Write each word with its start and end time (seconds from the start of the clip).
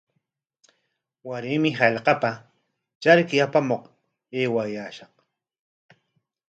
Waraymi 1.27 1.71
hallqapa 1.79 2.31
charki 3.01 3.35
apamuq 3.45 3.83
aywashaq. 4.39 5.13